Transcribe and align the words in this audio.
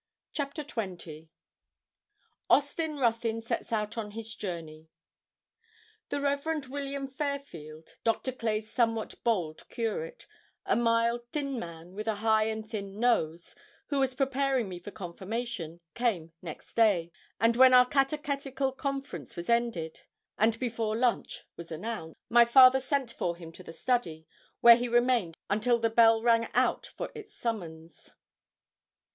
CHAPTER 0.33 0.63
XX 0.63 1.27
AUSTIN 2.49 2.97
RUTHYN 2.97 3.39
SETS 3.41 3.71
OUT 3.71 3.99
ON 3.99 4.09
HIS 4.09 4.33
JOURNEY 4.33 4.89
The 6.09 6.19
Rev. 6.19 6.65
William 6.69 7.07
Fairfield, 7.07 7.97
Doctor 8.03 8.31
Clay's 8.31 8.71
somewhat 8.71 9.13
bald 9.23 9.69
curate, 9.69 10.25
a 10.65 10.75
mild, 10.75 11.27
thin 11.31 11.59
man, 11.59 11.93
with 11.93 12.07
a 12.07 12.15
high 12.25 12.45
and 12.45 12.67
thin 12.67 12.99
nose, 12.99 13.53
who 13.89 13.99
was 13.99 14.15
preparing 14.15 14.67
me 14.67 14.79
for 14.79 14.89
confirmation, 14.89 15.79
came 15.93 16.31
next 16.41 16.73
day; 16.73 17.11
and 17.39 17.55
when 17.55 17.71
our 17.71 17.85
catechetical 17.85 18.71
conference 18.71 19.35
was 19.35 19.51
ended, 19.51 20.01
and 20.35 20.57
before 20.59 20.97
lunch 20.97 21.43
was 21.55 21.71
announced, 21.71 22.17
my 22.27 22.43
father 22.43 22.79
sent 22.79 23.11
for 23.11 23.35
him 23.35 23.51
to 23.51 23.61
the 23.61 23.71
study, 23.71 24.25
where 24.61 24.77
he 24.77 24.87
remained 24.89 25.37
until 25.47 25.77
the 25.77 25.91
bell 25.91 26.23
rang 26.23 26.47
out 26.55 26.89
its 27.13 27.35
summons. 27.35 28.15